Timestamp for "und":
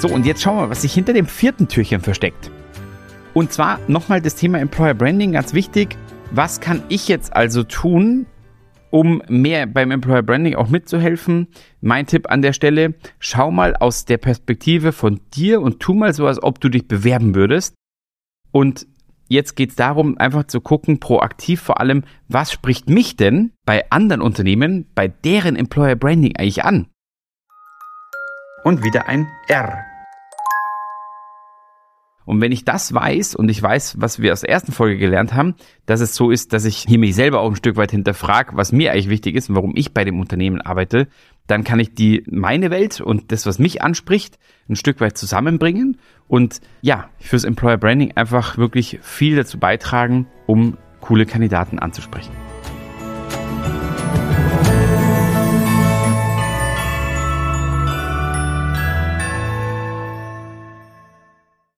0.08-0.24, 3.34-3.52, 15.60-15.80, 18.52-18.86, 28.64-28.82, 32.24-32.40, 33.34-33.48, 39.48-39.56, 43.00-43.32, 46.28-46.60